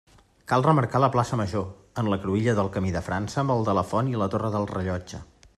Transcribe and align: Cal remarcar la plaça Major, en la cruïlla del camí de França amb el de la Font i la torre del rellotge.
Cal 0.51 0.63
remarcar 0.67 1.01
la 1.03 1.09
plaça 1.15 1.39
Major, 1.41 1.67
en 2.03 2.11
la 2.13 2.19
cruïlla 2.25 2.57
del 2.61 2.73
camí 2.79 2.97
de 2.99 3.05
França 3.11 3.41
amb 3.45 3.57
el 3.59 3.65
de 3.71 3.79
la 3.81 3.87
Font 3.93 4.13
i 4.15 4.21
la 4.23 4.33
torre 4.37 4.55
del 4.57 4.71
rellotge. 4.77 5.27